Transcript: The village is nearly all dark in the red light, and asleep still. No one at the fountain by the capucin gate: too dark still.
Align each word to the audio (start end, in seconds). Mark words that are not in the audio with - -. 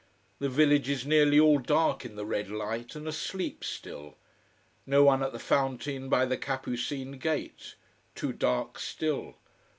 The 0.39 0.49
village 0.49 0.89
is 0.89 1.05
nearly 1.05 1.39
all 1.39 1.59
dark 1.59 2.05
in 2.05 2.15
the 2.15 2.25
red 2.25 2.49
light, 2.49 2.95
and 2.95 3.07
asleep 3.07 3.63
still. 3.63 4.17
No 4.87 5.03
one 5.03 5.21
at 5.21 5.31
the 5.31 5.37
fountain 5.37 6.09
by 6.09 6.25
the 6.25 6.37
capucin 6.37 7.19
gate: 7.19 7.75
too 8.15 8.33
dark 8.33 8.79
still. 8.79 9.35